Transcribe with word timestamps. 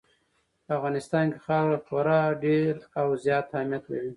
په 0.65 0.71
افغانستان 0.77 1.25
کې 1.33 1.39
خاوره 1.45 1.77
خورا 1.85 2.21
ډېر 2.45 2.71
او 2.99 3.07
زیات 3.23 3.45
اهمیت 3.55 3.83
لري. 3.91 4.09